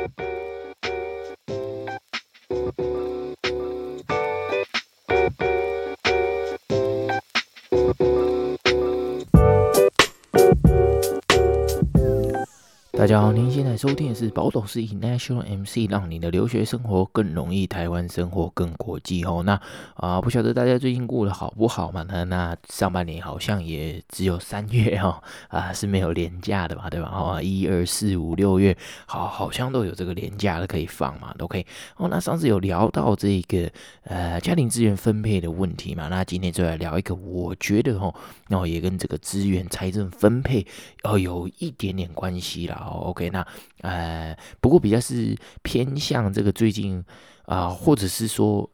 [0.00, 0.39] thank you
[13.00, 19.42] 大家好，您现在收听的是宝岛司仪 National MC，让你的留学生活更容易，台湾生活更国际哦。
[19.42, 19.58] 那
[19.94, 22.04] 啊、不晓得大家最近过得好不好嘛？
[22.06, 27.10] 那那上半年好像也只有三月哈 啊、是没有连假的嘛，对吧？
[27.10, 28.76] 哦，一二四五六月
[29.06, 31.64] 好好像都有这个连假的可以放嘛，都可以
[31.96, 32.06] 哦。
[32.06, 33.66] 那上次有聊到这个
[34.02, 36.08] 呃家庭资源分配的问题嘛？
[36.08, 38.14] 那今天就来聊一个，我觉得哦，
[38.48, 40.66] 然后也跟这个资源财政分配
[41.04, 42.88] 哦有一点点关系啦。
[42.90, 43.46] OK，那
[43.80, 47.04] 呃，不过比较是偏向这个最近
[47.46, 48.68] 啊、或者是说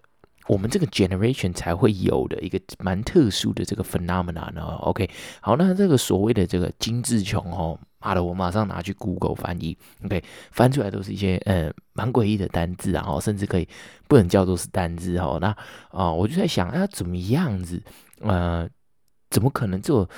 [0.49, 4.63] 我们这个 generation 才会有的一个蛮特殊的这个 phenomenon 呢。
[4.81, 5.09] OK，
[5.41, 13.67] 好，那这个所谓的这个精致穷哦，妈的，我马上拿去 Google 翻译，OK，翻出来都是一些呃蛮诡异的单字，然后甚至可以
[14.07, 15.39] 不能叫做是单字哦。
[15.41, 15.49] 那
[15.91, 17.83] 啊、我就在想，啊、怎么样子，
[18.21, 18.69] 呃，
[19.31, 20.09] 怎么可能做？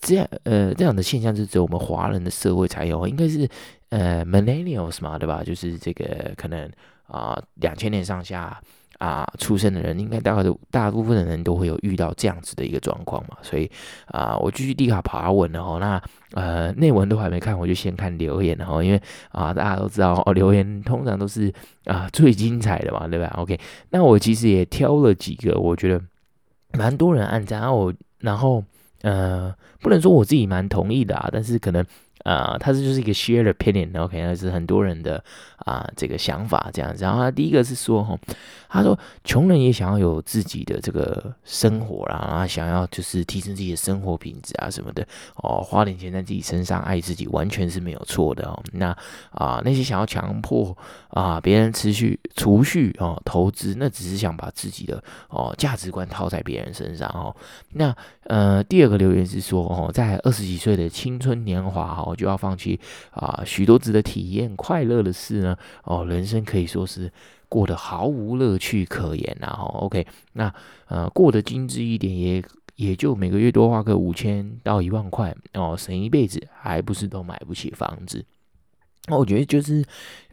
[0.00, 3.48] 这样呃，这样的现象是只有我们华人的社会才有，应该是
[3.88, 5.42] 呃 millennials 嘛，对吧？
[5.42, 6.70] 就是这个可能
[7.08, 8.60] 啊，两千年上下
[8.98, 13.36] 啊出生的人，应该大概都大部分的人都会有遇到这样子的一个状况嘛。
[13.42, 13.68] 所以
[14.06, 15.78] 啊，我继续地卡爬文了哈。
[15.78, 16.00] 那
[16.34, 18.80] 呃内文都还没看，我就先看留言然后。
[18.80, 21.52] 因为啊，大家都知道哦，留言通常都是
[21.86, 23.58] 啊最精彩的嘛，对吧？OK，
[23.90, 26.00] 那我其实也挑了几个，我觉得
[26.78, 28.62] 蛮多人按赞，然后我然后。
[29.02, 31.84] 呃，不能说我自己蛮同意的啊，但是可能。
[32.24, 34.36] 啊、呃，他是就是一个 shared opinion，OK，、okay?
[34.36, 35.22] 是很多人的
[35.68, 37.02] 啊、这个想法这样子。
[37.04, 38.18] 然后他第一个是说，哈，
[38.68, 48.62] 他说穷人也想要有自己的这个生活啦，然后想要就是提升自己的生活品质啊什么的哦，花点钱在自己身上，爱自己完全是没有错的哦。
[48.72, 48.96] 那
[49.30, 50.76] 啊、那些想要强迫
[51.08, 57.34] 啊别人持续储蓄哦投资，那只是想把自己的哦价值观套在别人身上哦。
[57.72, 57.94] 那
[58.24, 62.14] 呃第二个留言是说，哦，在二十几岁的青春年华哈。
[62.18, 62.80] 就要放弃
[63.12, 65.56] 啊，许多值得体验快乐的事呢。
[65.84, 67.10] 哦，人生可以说是
[67.48, 69.48] 过得毫无乐趣可言呐。
[69.58, 70.52] 哦，OK，那
[70.86, 72.42] 呃，过得精致一点也，
[72.76, 78.24] 也就每个月多花个五千到一万块哦，省一辈子还不是都买不起房子？
[79.06, 79.84] 那我觉得就是、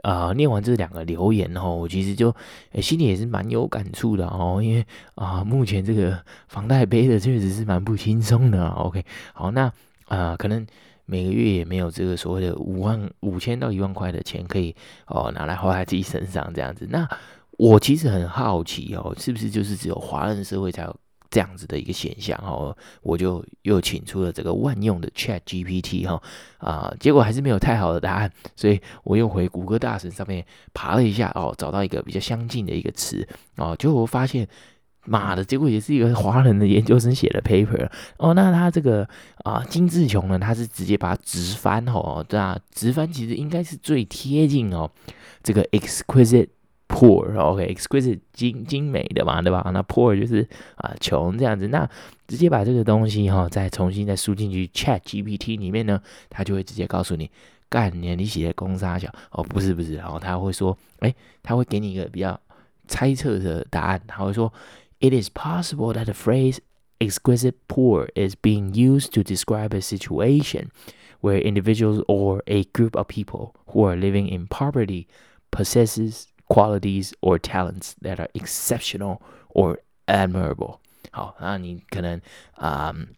[0.04, 2.36] 呃，念完这两个留言哦，我其实就、
[2.82, 8.68] 心里也是蛮有感触的哦，因为啊、目前这个房贷背的确实是蛮不轻松的。
[8.70, 9.72] OK，好，那、
[10.08, 10.66] 呃，可能。
[11.06, 14.76] 每个月也没有这个所谓的五万五千到一万块的钱可以
[15.08, 16.88] 哦拿来花在自己身上这样子。
[16.90, 17.08] 那
[17.52, 20.96] 我其实很好奇哦，是不是就是只有华人社会才有
[21.30, 22.76] 这样子的一个现象哦？
[23.02, 26.22] 我就又请出了这个万用的 Chat GPT 哈
[26.58, 33.28] 啊，结果还是没有太好的答案，所以我又回谷歌大神上面爬了一下哦，找到一个比较相近的一个词
[33.58, 34.48] 哦，结果我发现。
[35.06, 38.34] 妈的，结果也是一个华人的研究生写的 paper 哦。
[38.34, 39.08] 那他这个
[39.44, 44.90] 啊，金志琼呢，他是直接把它直翻哦，对啊，直翻其实应该是最贴近哦，
[45.44, 46.48] 这个 exquisite
[46.88, 49.70] poor，OK，exquisite、精精美的嘛，对吧？
[49.74, 51.68] 那 poor 就是啊穷这样子。
[51.68, 51.88] 那
[52.28, 57.30] 直接把这个东西哈、哦，再重新再输进去 Chat GPT 里面呢，他就会直接告诉你，
[57.70, 62.40] 干你你写的公三小哦，不是不是，然后他会说，哎，他会给你一个比较
[62.88, 64.52] 猜测的答案，他会说。
[65.01, 66.61] It is possible that the phrase
[67.01, 70.71] exquisite poor is being used to describe a situation
[71.21, 75.07] where individuals or a group of people who are living in poverty
[75.51, 80.81] possesses qualities or talents that are exceptional or admirable。
[81.13, 82.21] 好，那你可能
[82.55, 82.91] 啊。
[82.93, 83.17] Um,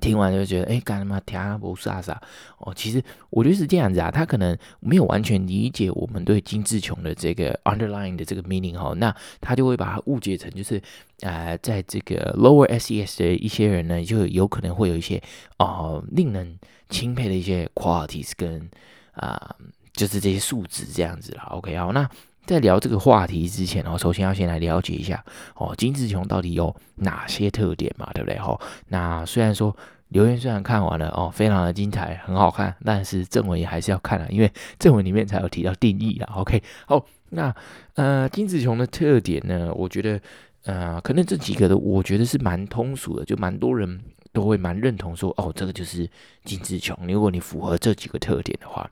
[0.00, 2.16] 听完就觉得，哎，干嘛听啊不飒飒
[2.58, 2.72] 哦？
[2.74, 10.80] 其实我觉得是这样子啊，他可能没有完全理解我们对金志琼的这个 underlying 的这个 meaning 哈，那他就会把它误解成就是，
[11.20, 15.22] 呃，在这个 lower SES 的一些人呢，就有可能会有一些
[15.58, 16.58] 哦、令人
[16.88, 18.70] 钦佩的一些 qualities 跟
[19.12, 19.54] 啊、
[19.92, 21.42] 就是这些素质这样子了。
[21.50, 22.08] OK，好，那。
[22.44, 25.24] 在聊这个话题之前哦，首先要先来了解一下
[25.54, 28.38] 哦，金志雄到底有哪些特点嘛，对不对？
[28.38, 28.58] 哈，
[28.88, 29.74] 那虽然说
[30.08, 36.28] 留言虽然看完了哦，非常的精彩，很好看，但是正文也还是要看了，因为 正文里面才有提到定义啦。
[36.34, 37.54] OK，好，那
[37.94, 40.20] 呃，金志雄的特点呢，我觉得
[40.64, 44.00] 呃，可能这几个的，我觉得是蛮通俗的，就蛮多人
[44.32, 46.10] 都会蛮认同说，哦，这个就是
[46.44, 46.98] 精致穷。
[47.06, 48.90] 如果你符合这几个特点的话。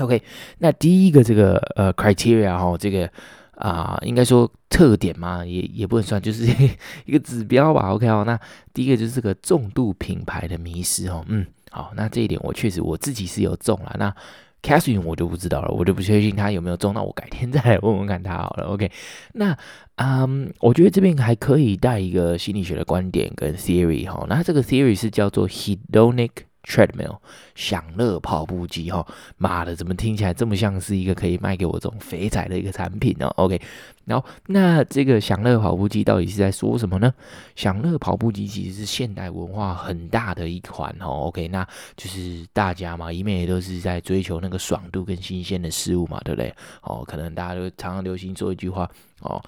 [0.00, 0.22] OK，
[0.58, 3.10] 那第一个这个呃 criteria 哈，这个
[3.56, 6.46] 啊、应该说特点嘛，也也不能算，就是
[7.06, 7.90] 一个指标吧。
[7.92, 8.38] OK 哦，那
[8.72, 13.96] 第一个就是这个重度品牌的迷失哦，嗯，好，那这一点我确实我自己是有中了。
[13.98, 14.14] 那
[14.62, 18.64] Catherine 我就不知道了，我就不确定他有没有中，那我改天 再来问问看他好了。
[18.66, 18.90] OK，
[19.34, 19.56] 那
[19.96, 26.30] 嗯，我觉得这边还可以带一个心理学的观点跟 theory 哈，那这个 theory 是叫做 hedonic
[26.68, 27.16] treadmill
[27.54, 29.04] 享乐跑步机哈，
[29.38, 33.58] 妈的，怎么听起来这么像是一个可以卖给我这种肥仔的一个产品呢？OK，
[34.04, 37.12] 然后那这个享乐跑步机到底是在说什么呢？
[37.56, 41.26] 享乐跑步机其实是现代文化很大的一款哦。
[41.28, 41.66] OK，那
[41.96, 46.54] 就是大家嘛，一面也都是在追求那个爽度跟新鲜的事物嘛，对不对？
[46.82, 48.88] 哦，可能大家都常常流行说一句话
[49.20, 49.42] 哦，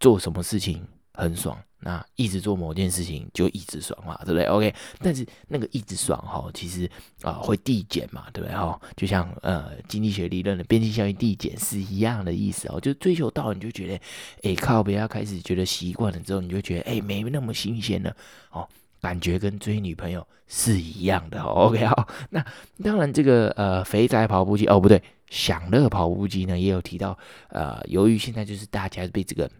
[0.00, 0.82] 做什么事情
[1.14, 1.58] 很爽。
[1.86, 6.90] 那一直做某件事情就一直爽嘛，对不对？OK，但是那个一直爽哈，其实
[7.20, 8.56] 啊、会递减嘛，对不对？
[8.56, 12.80] 哈，就像呃经济学理论的边际效应递减是一样的意思哦。
[12.80, 14.00] 就追求到你就觉得，
[14.44, 18.16] 哎靠，不要开始觉得习惯了之后，你就觉得哎没那么新鲜了
[18.50, 18.66] 哦，
[19.02, 21.68] 感觉跟追女朋友是一样的哦。
[21.68, 22.42] OK，好，那
[22.82, 27.18] 当然这个呃肥宅跑步机哦不对，享乐跑步机呢也有提到，
[27.48, 29.50] 呃，由于现在就是大家被这个。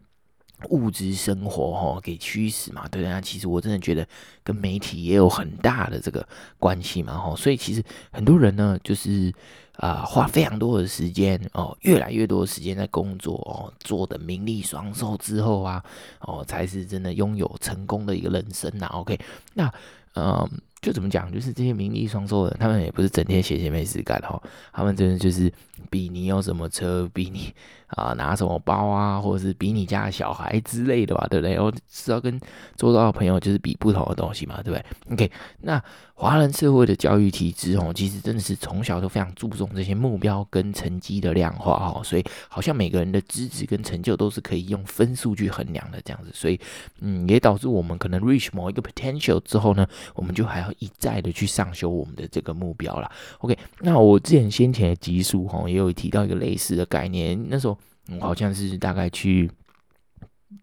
[0.70, 3.11] 物质生活哈给驱使嘛，对不对？
[3.11, 4.06] 那其实我真的觉得
[4.43, 6.26] 跟媒体也有很大的这个
[6.58, 7.34] 关系嘛，哈。
[7.37, 7.82] 所以其实
[8.12, 9.32] 很多人呢，就是
[9.76, 15.82] 啊、花非常多的时间哦，越来越多的时间在工作哦，做的名利双收之后啊，
[16.20, 18.87] 哦才是真的拥有成功的一个人生呐。
[18.93, 19.19] OK，
[19.55, 19.72] 那
[20.14, 20.49] 嗯。
[20.84, 24.40] 就怎么讲，就是这些名利双收的人，他们也不是整天闲闲没事干哈，
[24.72, 25.50] 他们真的就是
[25.90, 27.52] 比你有什么车，比你
[27.86, 31.58] 啊拿什么包啊，或者是比你家小孩之类的吧，对不对？
[31.58, 32.38] 我知道跟
[32.76, 35.32] 周遭的朋友就是比不同的东西嘛，对不对？OK，
[35.62, 35.82] 那。
[36.16, 46.58] 华人社会的教育体制哦，其实真的是从小都非常注重这些目标跟成绩的量化哦，所以好像每个人的资质跟成就都是可以用分数去衡量的这样子，所以
[47.00, 49.84] 嗯，也导致我们可能 reach 某一个 potential 之后呢，
[50.14, 53.11] 我们就还要一再的去上修我们的这个目标了。
[53.38, 57.79] OK，那我之前先前的集数哈也有提到一个类似的概念，那时候
[58.09, 59.50] 嗯好像是大概去。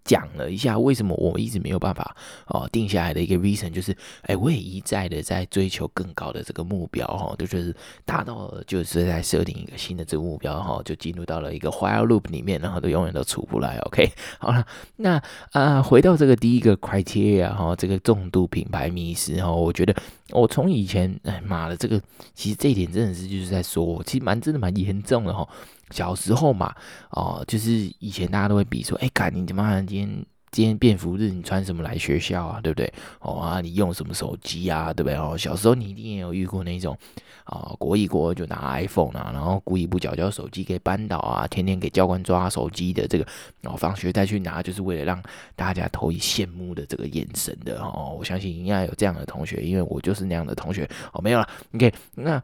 [0.03, 2.15] 讲了一下为什么我一直没有办法
[2.47, 13.77] 哦定下来的一个 reason，就是哎，我也一再的在追求更高的这个目标哈，就是达到了，就是在设定一个新的这个目标哈，就进入到了一个 while loop 里面，然后都永远都出不来。
[13.85, 14.65] OK，好了，
[14.97, 15.21] 那
[15.51, 19.95] 啊、回到这个第一个 criteria 哈，这个重度品牌迷思哈，我觉得
[20.31, 22.01] 我从以前哎妈的这个，
[22.33, 25.47] 其实这一点真的是就是在说，其实蛮真的蛮严重的哈。
[25.91, 26.73] 小时候嘛，
[27.11, 32.59] 哦，就是以前大家都会比说，哎，看你怎么今天今天便服日，你穿什么来学校啊？
[32.61, 32.91] 对不对？
[33.19, 34.93] 哦啊，你用什么手机啊？
[34.93, 35.15] 对不对？
[35.15, 36.97] 哦，小时候你一定也有遇过那种，
[37.45, 43.25] 啊，国一国就拿 iPhone 啊，然后故意不缴交手机给班导啊，天天给教官抓手机的这个，
[43.61, 45.23] 然后放学再去拿，就是为了让
[45.55, 48.13] 大家投以羡慕的这个眼神的哦。
[48.19, 50.83] 我相信应该有这样的同学，因为我就是那样的同学。
[51.13, 52.43] 哦，没有了，OK，那。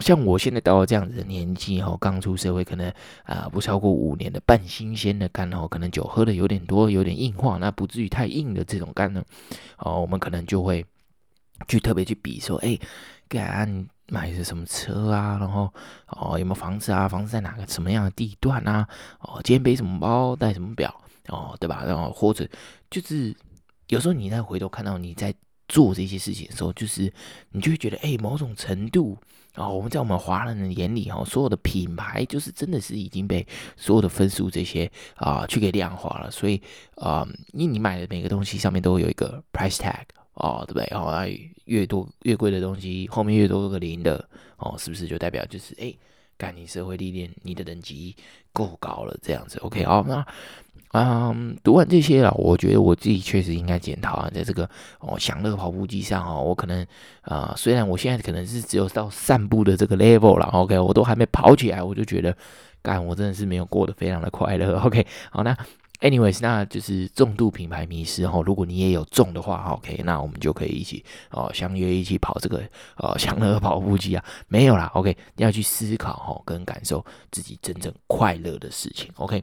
[0.00, 2.92] 像我现在到了这样子的年纪哈，刚出社会，可能
[3.22, 9.24] 啊不超过五年的半新鲜的肝哦，可能酒喝的有点多，有点硬化，那不至于太硬的这种肝呢，
[9.78, 10.84] 哦，我们可能就会
[11.68, 12.76] 去特别去比说，哎，
[13.28, 15.72] 干买的什么车啊，然后
[16.08, 18.88] 哦有没有房子啊，房子在哪个什么样的地段啊，
[19.20, 20.92] 哦今天背什么包，带什么表，
[21.28, 21.84] 哦对吧？
[21.86, 22.44] 然后或者
[22.90, 23.32] 就是
[23.86, 25.32] 有时候你再回头看到你在
[25.68, 27.12] 做这些事情的时候，就是
[27.52, 29.16] 你就会觉得，哎，某种程度。
[29.54, 33.46] 然后，我们在我们华人的眼里，哈，所有的品牌就是真的是已经被
[33.76, 36.60] 所有的分数这些啊、去给量化了，所以
[36.96, 40.02] 啊、因为你买的每个东西上面都会有一个 price tag，
[40.34, 40.84] 哦，对不对？
[40.86, 41.28] 哦，那
[41.66, 45.94] 越多越贵的东西后面越多个零的，哦，是不是就代表就是哎，
[46.36, 48.14] 干你社会历练，你的等级
[48.52, 50.26] 够高了，这样子，OK，好，那。
[50.96, 54.62] 嗯，读完这些了，我觉得我自己确实应该检讨啊，在这个
[55.00, 56.86] 哦享乐跑步机上哦，我可能
[57.22, 62.36] 啊、虽然我现在可能是只有到散步的这个 level 了，OK，我都还没跑起来，我就觉得，
[62.80, 65.56] 干我真的是没有过得非常的快乐，OK，好，那
[66.00, 72.62] anyways，那就是重度品牌迷失哈，如果你也有重的话，OK，那我们就可以一起哦相约一起跑这个
[72.96, 79.42] 呃享乐跑步机啊，没有啦，OK，要去思考哈，跟感受自己真正快乐的事情，OK。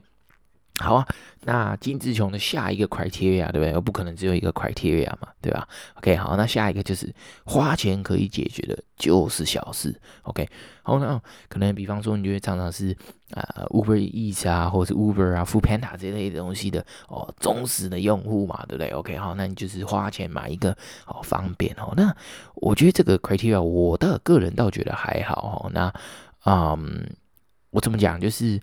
[0.78, 1.06] 好啊，
[1.42, 3.74] 那金志雄的下一个 criteria 对不对？
[3.74, 7.14] 我不可能只有一个 criteria 嘛，对吧？OK，好，那下一个就是
[7.44, 9.94] 花钱可以解决的，就是小事。
[10.22, 10.48] OK，
[10.82, 12.96] 好，那可能比方说，你就会常常是
[13.32, 20.70] 啊、呃、Uber Eats 啊，或者是 Uber 啊、f o o Panda 这类的东西的哦，忠实的用户嘛，对不对？OK，好，那你就是花钱买一个
[21.06, 21.92] 哦，方便哦。
[21.94, 22.16] 那
[22.54, 25.70] 我觉得这个 criteria，我的个人倒觉得还好哦。
[25.74, 25.92] 那
[26.46, 27.06] 嗯，
[27.70, 28.58] 我怎么讲就是？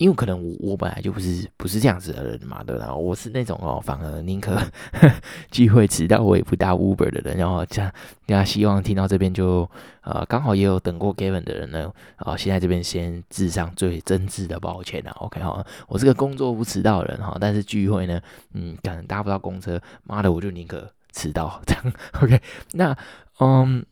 [0.00, 2.94] 因为可能我我本来就不是不是这样子的人嘛，对吧？
[2.94, 4.58] 我是那种哦，反而宁可
[5.52, 7.92] 聚会迟到我也不搭 Uber 的人，然后这样，
[8.24, 9.68] 大家希望听到这边就
[10.00, 18.18] 呃刚好也有等过 Gavin 的人呢，啊、现在这边先致上最真挚的抱歉啊，OK 哈，我是个工作不迟到的人哈，但是聚会呢，
[18.54, 21.92] 嗯，可能搭不到公车，妈的，我就宁可迟到这样，
[22.22, 22.40] OK，
[22.72, 22.96] 那
[23.40, 23.84] 嗯，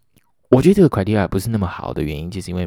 [0.48, 2.66] 我觉得这个 criteria 不是那么好的原因，就是因为。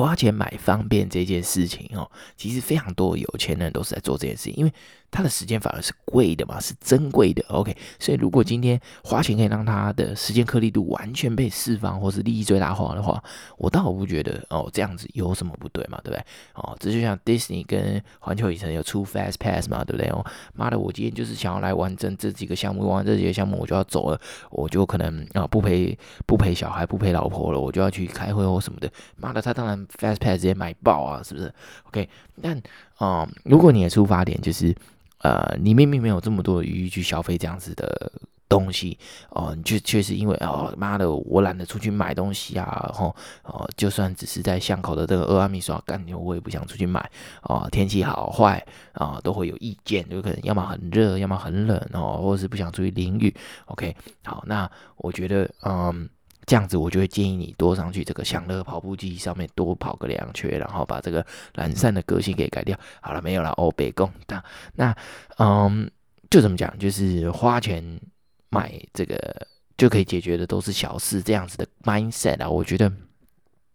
[0.00, 4.72] 花钱买方便这件事情哦，其实非常多有钱人都是在做这件事情，因为
[5.12, 7.44] 他的时间反而是贵的嘛，是珍贵的。
[7.50, 13.22] OK，所以如果今天花钱可以让他的时间颗粒度完全被释放，或是利益最大化的话，
[13.58, 16.24] 我倒不觉得哦这样子有什么不对嘛，对不对？
[16.54, 20.08] 哦，这就像 Disney 跟环球影城有出 Fast Pass 嘛，对不对？
[20.08, 24.18] 哦，妈的，我今天就是想要来完成这几个项目，完成这几个项目我就要走了，
[24.50, 28.90] 我就可能啊不陪不陪小孩，不陪老婆了，我就要去开会或什么的。
[29.16, 31.52] 妈的，他当然 Fast Pass 直接买爆啊，是不是
[31.88, 32.08] ？OK，
[32.40, 32.56] 但
[32.96, 34.74] 啊、嗯，如果你的出发点就是。
[35.22, 38.12] 呃，你明明没有这么多余去消费这样子的
[38.48, 38.98] 东西
[39.30, 43.14] 哦，你就确实因为哦妈的，我懒得出去买东西啊，然后
[43.44, 47.10] 哦，就算只是在巷口的这个阿米刷干牛，我也不想出去买
[47.42, 47.66] 哦。
[47.72, 53.34] 天气好坏啊，都会有意见，有可能要么很热，要么很冷哦，或是不想出去淋雨。
[53.66, 56.08] OK，好，那我觉得嗯。
[56.44, 62.78] 这样子，我就会建议你多上去这个享乐跑步机上面多跑个两圈，然后把这个懒散的个性给改掉。
[63.00, 64.10] 好了，没有了哦，北宫。
[64.26, 64.44] 那
[64.74, 64.96] 那
[65.38, 65.90] 嗯，
[66.30, 68.00] 就怎么讲，就是花钱
[68.48, 69.46] 买这个
[69.76, 72.92] 就可以解决的都是小事，这样子的 mindset 啊，我觉得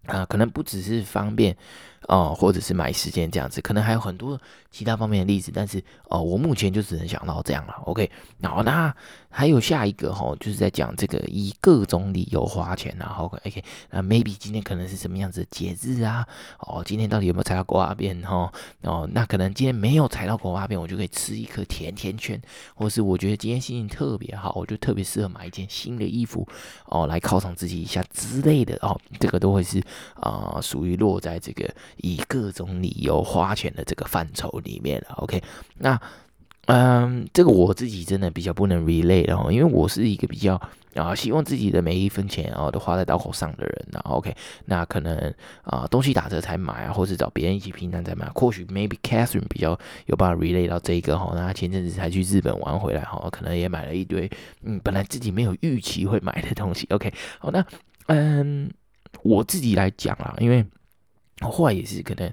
[0.05, 1.55] 啊、可能不只是方便。
[2.07, 4.39] 哦，或者是买时间这样子，可能还有很多
[4.71, 7.73] 其他方面的例子，但是哦，我目前就只能想到这样了。
[7.85, 8.09] OK，
[8.41, 8.93] 好，那
[9.29, 16.25] 还有下一个哈、就是在讲这个以各种理由花钱，然后 OK，那 maybe 今天可能是什么样子的节日啊？
[16.59, 18.51] 哦，今天到底有没有踩到狗大便哈？
[18.83, 22.41] 哦，那可能今天没有踩到狗大便，我就可以吃一颗甜甜圈，
[22.73, 26.47] 或是我觉得今天心情特别好，我就特别适合买一件新的衣服
[26.85, 29.83] 哦，来犒赏自己一下之类的哦，这个都会是
[30.15, 31.69] 啊、属于落在这个。
[31.97, 35.41] 以各种理由花钱的这个范畴里面了，OK，
[35.77, 35.99] 那
[36.67, 40.61] 嗯，这个我自己真的比较不能 relate 哦，因为我是一个比较
[40.95, 44.35] 啊希望自己的每一分钱啊都花在刀口上的人，然后 OK，
[44.65, 54.29] 那可能啊东西打折才买啊，或是找别人一起拼单再买，或许 maybe Catherine 比较有办法 relate 到这个哈，那她前阵子才去日本玩回来哈，可能也买了一堆
[54.63, 57.65] 嗯本来自己没有预期会买的东西，OK，好，那
[58.07, 58.69] 嗯
[59.23, 60.65] 我自己来讲啦，因为。
[61.41, 62.31] 后来也是可能，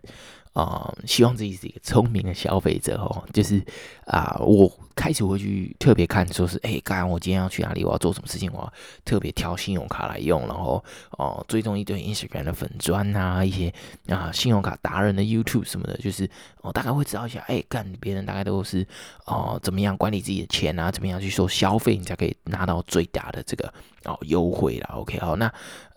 [0.55, 3.61] 啊、希望自己是一个聪明的消费者哦，就是
[4.07, 8.73] 啊、我开始会去特别看，说是，哎，刚刚我今天要去哪里，我要做什么事情，我要
[9.05, 10.83] 特别挑信用卡来用，然后
[11.19, 13.75] 哦、呃，追踪一堆 Instagram 的粉专啊，一些
[14.07, 16.31] 啊信用卡达人的 YouTube 什么的，就是
[16.63, 18.87] 我、大概会知道一下，哎，干别人大概都是
[19.27, 23.73] 哦、怎么样管理自己的钱啊，怎么样去做消费，你才可以拿到最大的这个
[24.05, 24.95] 哦优惠啦。
[24.95, 25.53] OK，好，那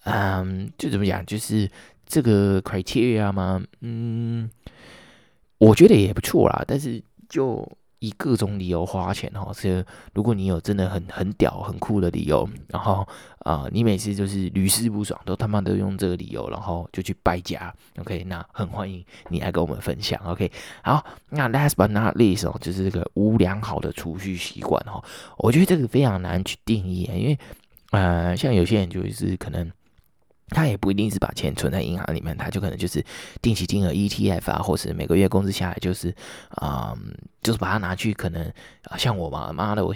[0.05, 1.69] 嗯，就怎么讲，就是。
[2.07, 3.61] 这个 criteria 吗？
[3.81, 4.49] 嗯，
[5.57, 6.63] 我觉得也不错啦。
[6.65, 13.05] 但是就以各种理由花钱哈，这如果你有真的很很屌、很酷的理由，然后
[13.39, 17.73] 啊、你每次就是屡试不爽，都他妈都用这个理由，然后就去败家。
[17.99, 20.19] OK，那很欢迎你来跟我们分享。
[20.25, 20.49] OK，
[20.83, 25.03] 好，那 last but not least 哦，就是这个无良好的储蓄习惯哈。
[25.37, 27.37] 我觉得这个非常难去定义，因为
[27.91, 29.69] 呃，像有些人就是可能。
[30.49, 33.03] 他也不一定是把钱存在银行里面，他就可能就是
[33.41, 36.13] 定期定额 ETF 啊，或是每个月工资下来就是，
[36.61, 36.97] 嗯，
[37.41, 38.43] 就是把它拿去可能
[38.83, 39.93] 啊，像我嘛，妈的，我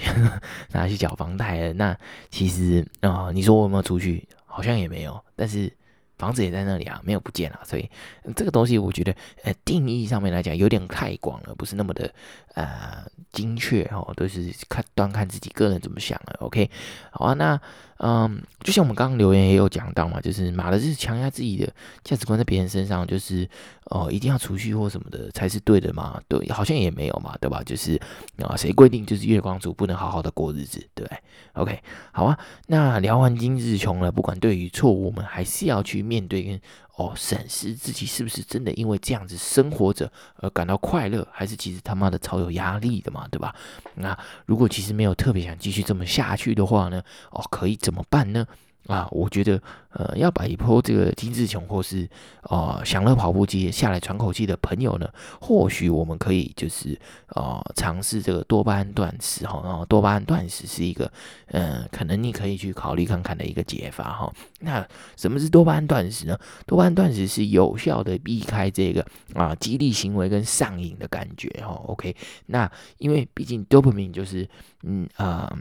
[0.72, 1.74] 拿去缴房贷了。
[1.74, 1.98] 那
[2.29, 4.27] 其实啊、你说我有没有出去？
[4.46, 5.72] 好像也没有，但是。
[6.17, 7.89] 房子也在那里啊，没有不见啊，所以
[8.36, 9.12] 这个东西我觉得，
[9.43, 12.13] 呃，定义上面来讲有点太广了，不是那么的
[12.53, 16.36] 呃精确哦，都是看端看自己个人怎么想了。
[16.41, 16.70] OK，
[17.10, 17.60] 好啊，那
[18.03, 21.72] 嗯，就像我们刚刚留言也有讲到嘛，就是马的是强压自己的
[22.03, 23.48] 价值观在别人身上，就是
[23.86, 26.22] 哦、呃，一定要储蓄或什么的才是对的嘛？
[26.27, 27.63] 对，好像也没有嘛，对吧？
[27.63, 27.98] 就是
[28.43, 31.17] 啊，谁规定就是月光族不能好好的过日子，对不对
[31.53, 31.79] ？OK，
[32.12, 36.01] 好啊，那聊完今日穷了，不管对与错，我们还是要去。
[36.01, 36.60] 面对跟
[37.01, 43.55] 哦审视自己是不是真的因为这样子生活着而感到快乐，还是其实他妈的超有压力的嘛，对吧？
[43.96, 48.46] 那如果其实没有特别想继续这么下去的话呢，哦，可以怎么办呢？
[48.88, 49.61] 啊，我觉得
[49.91, 52.09] 呃，要摆脱这个精致穷或是
[52.43, 55.07] 呃享乐跑步机下来喘口气的朋友呢，
[55.39, 61.11] 或许我们可以就是呃尝试这个多巴胺断食哈，然后多巴胺断食是一个
[61.47, 64.33] 嗯、呃，可能你可以去考虑看看的一个解法哈。
[64.59, 64.85] 那
[65.15, 66.38] 什么是多巴胺断食呢？
[66.65, 71.79] 多巴胺断食是有效的避开这个啊激励行为跟上瘾的感觉哈。
[71.85, 72.15] OK，
[72.47, 74.50] 那因为毕竟 dopamine 就是
[74.81, 75.55] 嗯啊。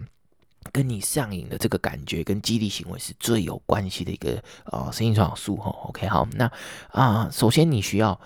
[0.72, 5.70] 跟你上瘾的这个感觉跟激励行为是最有关系的一个呃神经传导素哈。
[5.88, 6.50] OK，好，那
[6.90, 8.20] 啊、首先你需要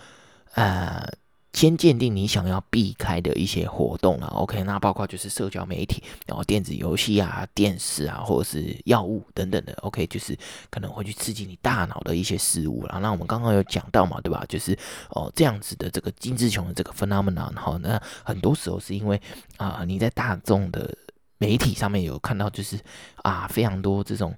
[0.55, 1.07] 呃
[1.53, 4.27] 先鉴定你想要避开的一些活动了。
[4.27, 9.73] OK，那包括就是社交媒体，然后电子游戏啊、电视啊，或者是药物等等的。
[9.83, 10.37] OK，就是
[10.69, 12.99] 可能会去刺激你大脑的一些事物了。
[13.01, 14.45] 那我们刚刚有讲到嘛，对吧？
[14.49, 14.77] 就是
[15.11, 19.23] 哦、这样子的这个精致穷的这个 phenomenon 哈，那很多时候是因为
[19.57, 20.93] 啊、你在大众的
[21.39, 22.79] 媒体上面有看到，就是
[23.17, 24.35] 啊，非常多这种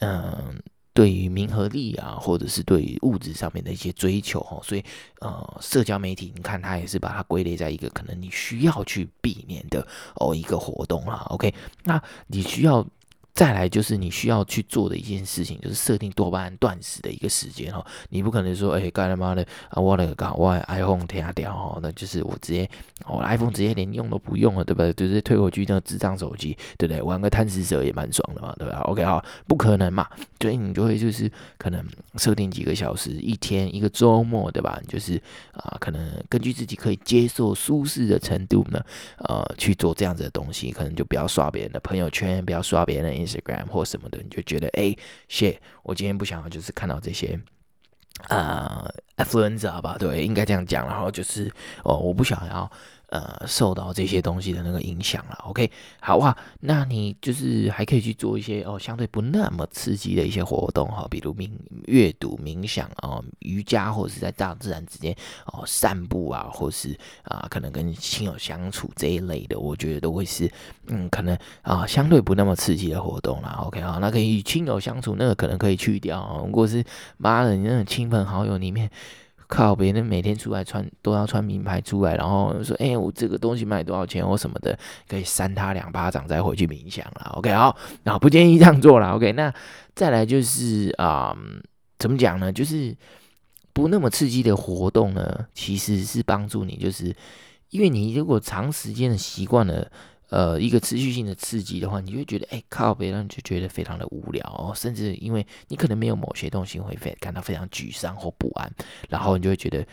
[0.00, 0.60] 嗯，
[0.92, 4.84] 对于名和利啊，或者是对于物质上面的一些追求哦，所以
[5.20, 11.26] 呃，社交媒体你看它也是把它归类在一个可能你需要去避免的哦一个活动啦。
[11.30, 11.54] OK，
[11.84, 12.86] 那你需要。
[13.32, 17.84] 再来就是你需要去做的一件事情，就是设定多巴胺断食的一个时间哈。
[18.10, 22.68] 你不可能说，哎、干他妈的啊，我那个搞我 iPhone 停掉哈，那就是我直接
[23.06, 24.92] 我 iPhone 直接连用都不用了，对不对？
[24.94, 27.00] 直接退回去那个智障手机，对不对？
[27.00, 30.08] 玩个贪吃蛇也蛮爽的嘛，对吧？OK 哈，不可能嘛，
[30.40, 31.84] 所以你就会就是可能
[32.16, 34.78] 设定几个小时，一天一个周末，对吧？
[34.88, 35.14] 就是
[35.52, 38.84] 啊，可能根据自己可以接受舒适的程度呢，
[39.18, 43.19] 呃，去做这样子的东西，可能就不要刷别人的朋友圈，不要刷别人。
[43.26, 44.94] Instagram 或什么的，你就觉得哎
[45.28, 47.38] ，shit，我今天不想要，就是看到这些
[48.28, 51.50] 啊，influencer 吧，对，应该这样讲，然后就是
[51.84, 52.70] 哦，我不想要。
[53.10, 61.50] 呃，受到这些东西的那个影响了，OK，好哇，那你就是还可以去做一些哦，相对不那么刺激的一些活动哈，比如冥
[61.86, 65.12] 阅读、冥想哦，瑜伽，或者是在大自然之间
[65.46, 70.48] 哦散步啊，或是啊可能跟亲友相处这一类的，我觉得都会是
[70.86, 76.84] 嗯，可能啊相对不那么刺激的活动啦，OK 啊，那可以与亲友相处，那个可能可以去掉，如果是
[77.16, 78.88] 妈的，你那种亲朋好友里面。
[79.50, 84.78] 靠别人每天出来穿都要穿名牌出来，然后说：“哎、我这个东西卖多少钱或什么的，
[85.08, 87.32] 可以扇他两巴掌再回去冥想了。
[87.34, 89.10] ”OK，好，那不建议这样做了。
[89.16, 89.52] OK，那
[89.94, 91.36] 再来就是啊、
[91.98, 92.52] 怎么讲呢？
[92.52, 92.96] 就是
[93.72, 97.14] 不那么刺激的活动呢，其实是帮助你，就是
[97.70, 99.90] 因为你如果长时间的习惯了。
[100.30, 108.72] 呃，一个持续性的刺激的话，你就会觉得，哎，靠别，让你就觉得非常的无聊哦，甚至因为你可能没有某些东西会非感到非常沮丧或不安，
[109.08, 109.86] 然后你就会觉得，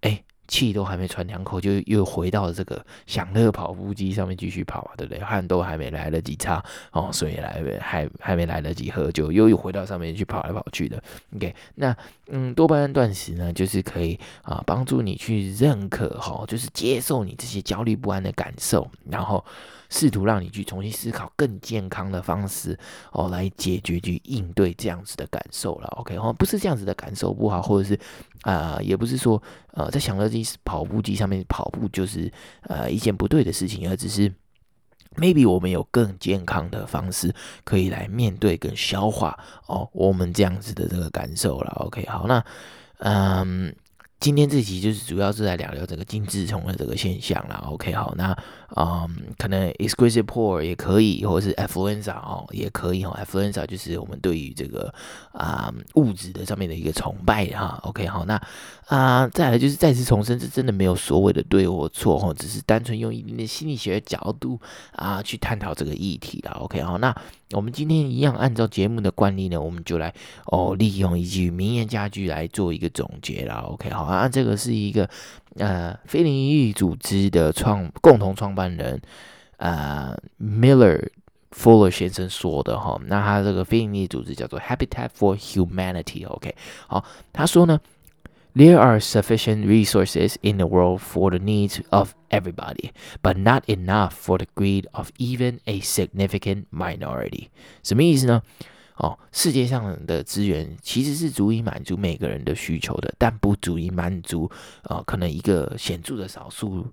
[0.00, 0.22] 哎。
[0.50, 5.22] 气都还没喘两口，就又回到了这个享乐跑步机上面继续跑啊，对不对？
[5.22, 11.00] 汗都还没来得及擦哦，水来还还没来得及喝，就又又回到上面去跑来跑去的。
[11.36, 19.44] OK，那嗯，多巴胺断食呢，就是可以啊帮助你去认可哈，就是接受你这些焦虑不安的感受，然后
[19.90, 22.78] 试图让你去重新思考更健康的方式
[23.12, 25.88] 哦，来解决去应对这样子的感受了。
[25.98, 28.00] OK，哦，不是这样子的感受不好，或者是。
[28.44, 34.32] 啊、也不是说，呃，在享乐机跑步机上面跑步就是呃一件不对的事情，而只是
[35.16, 41.70] maybe 我们有更健康的方式可以来面对跟消化哦，我们这样子的这个感受了。
[41.80, 42.42] OK，好，那
[43.00, 43.76] 嗯。
[44.20, 47.64] 今天这集就是主要是来聊聊这个精致虫的这个现象啦。
[47.68, 48.36] OK，好，那
[48.76, 53.18] 嗯，可能 exquisite poor 也可以，或者是 affluenza 哦，也可以哈。
[53.22, 54.92] affluenza 就是我们对于这个
[55.32, 57.80] 啊、物质的上面的一个崇拜哈。
[57.84, 58.40] OK，好，那
[58.86, 64.58] 啊、再来就是再次重申，这真的没有所谓的对或错哈，只是单纯用一点点心理学的角度
[64.92, 66.52] 啊、去探讨这个议题啦。
[66.60, 67.14] OK，好，那。
[67.52, 70.14] 我们今天一样按照节目的惯例呢，我们就来
[70.46, 73.64] 哦，利用一句名言佳句来做一个总结啦。
[73.66, 75.10] OK，好啊，这个是一个
[75.57, 79.01] 呃非营利组织的创共同创办人
[79.57, 81.09] 呃 Miller
[81.51, 82.99] Fuller 先生说的哈。
[83.05, 86.55] 那他这个非营利组织叫做 Habitat for Humanity。OK，
[86.87, 87.79] 好，他说呢。
[88.57, 94.37] There are sufficient resources in the world for the needs of everybody, but not enough for
[94.37, 97.49] the greed of even a significant minority.
[97.83, 98.41] 什么意思呢？
[99.00, 104.50] 哦，世界上的资源其实是足以满足每个人的需求的，但不足以满足、
[104.84, 106.86] 呃，可能一个显著的少数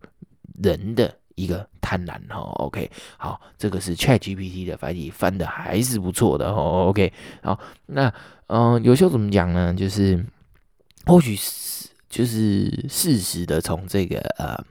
[0.61, 2.13] 人的一个贪婪。
[2.27, 6.49] 哈、哦，OK，好，这个是 ChatGPT 的翻译，翻的还是不错的。
[6.49, 8.13] 哦，OK，好，那
[8.47, 9.73] 嗯、有时候怎么讲呢？
[9.73, 10.25] 就是。
[11.05, 14.61] 或许是就是适时的从这个呃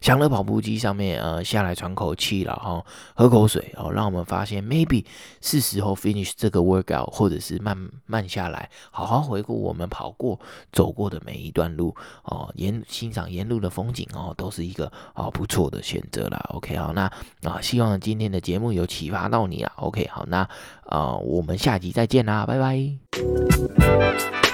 [0.00, 5.04] 享乐跑步机上面，呃，下来喘口气了哈，喝口水哦，让我们发现 maybe
[5.40, 10.38] 是时候 finish 这个 workout，或者是慢慢下来，好好回顾我们跑过
[10.72, 16.38] 走过的每一段路哦，沿欣赏沿路的风景哦，都是一个啊不错的选择啦。
[16.54, 17.10] OK，好，那
[17.42, 19.72] 啊，希望今天的节目有启发到你啦。
[19.76, 20.48] OK，好，那
[20.86, 24.47] 啊，我们下集再见啦，拜拜。